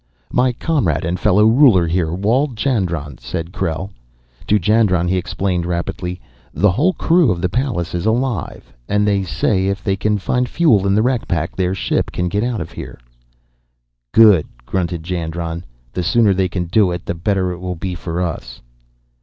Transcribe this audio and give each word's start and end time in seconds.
"My 0.31 0.51
comrade 0.51 1.05
and 1.05 1.19
fellow 1.19 1.45
ruler 1.45 1.85
here, 1.85 2.11
Wald 2.11 2.55
Jandron," 2.57 3.19
said 3.19 3.51
Krell. 3.51 3.91
To 4.47 4.57
Jandron 4.57 5.07
he 5.07 5.15
explained 5.15 5.67
rapidly. 5.67 6.19
"The 6.55 6.71
whole 6.71 6.93
crew 6.93 7.29
of 7.29 7.39
the 7.39 7.49
Pallas 7.49 7.93
is 7.93 8.07
alive, 8.07 8.73
and 8.89 9.05
they 9.05 9.21
say 9.21 9.67
if 9.67 9.83
they 9.83 9.95
can 9.95 10.17
find 10.17 10.49
fuel 10.49 10.87
in 10.87 10.95
the 10.95 11.03
wreck 11.03 11.27
pack 11.27 11.55
their 11.55 11.75
ship 11.75 12.11
can 12.11 12.29
get 12.29 12.43
out 12.43 12.61
of 12.61 12.71
here." 12.71 12.99
"Good," 14.11 14.47
grunted 14.65 15.03
Jandron. 15.03 15.65
"The 15.93 16.01
sooner 16.01 16.33
they 16.33 16.49
can 16.49 16.65
do 16.65 16.89
it, 16.89 17.05
the 17.05 17.13
better 17.13 17.51
it 17.51 17.59
will 17.59 17.75
be 17.75 17.93
for 17.93 18.23
us." 18.23 18.59